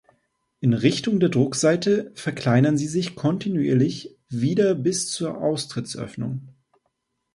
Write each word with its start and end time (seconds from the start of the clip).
In 0.61 0.73
Richtung 0.73 1.19
der 1.19 1.29
Druckseite 1.29 2.11
verkleinern 2.15 2.75
sie 2.75 2.87
sich 2.87 3.13
kontinuierlich 3.15 4.17
wieder 4.29 4.73
bis 4.73 5.11
zur 5.11 5.37
Austrittsöffnung. 5.37 6.55